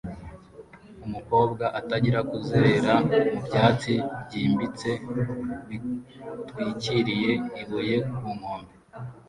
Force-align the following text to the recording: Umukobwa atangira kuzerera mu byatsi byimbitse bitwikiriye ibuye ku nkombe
Umukobwa 1.05 1.63
atangira 1.79 2.19
kuzerera 2.29 2.93
mu 3.05 3.39
byatsi 3.45 3.93
byimbitse 4.25 4.89
bitwikiriye 5.69 7.31
ibuye 7.61 7.97
ku 8.15 8.27
nkombe 8.37 8.73